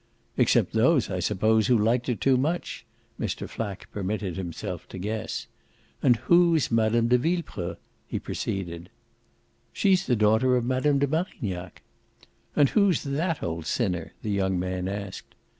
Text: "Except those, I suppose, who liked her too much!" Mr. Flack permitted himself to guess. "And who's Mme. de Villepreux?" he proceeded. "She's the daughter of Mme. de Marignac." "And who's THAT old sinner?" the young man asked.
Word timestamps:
"Except 0.35 0.73
those, 0.73 1.11
I 1.11 1.19
suppose, 1.19 1.67
who 1.67 1.77
liked 1.77 2.07
her 2.07 2.15
too 2.15 2.35
much!" 2.35 2.87
Mr. 3.19 3.47
Flack 3.47 3.87
permitted 3.91 4.35
himself 4.35 4.87
to 4.89 4.97
guess. 4.97 5.45
"And 6.01 6.15
who's 6.25 6.71
Mme. 6.71 7.05
de 7.07 7.19
Villepreux?" 7.19 7.75
he 8.07 8.17
proceeded. 8.17 8.89
"She's 9.71 10.07
the 10.07 10.15
daughter 10.15 10.55
of 10.55 10.65
Mme. 10.65 10.97
de 10.97 11.05
Marignac." 11.05 11.83
"And 12.55 12.69
who's 12.69 13.03
THAT 13.03 13.43
old 13.43 13.67
sinner?" 13.67 14.13
the 14.23 14.31
young 14.31 14.57
man 14.59 14.87
asked. 14.87 15.35